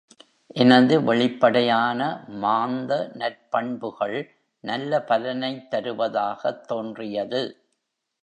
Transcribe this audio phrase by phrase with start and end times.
[0.55, 1.99] எனது வெளிப்படையான
[2.41, 4.17] மாந்த நற்பண்புகள்
[4.63, 7.41] நல்ல பலனைத் தருவதாகத் தோன்றியது.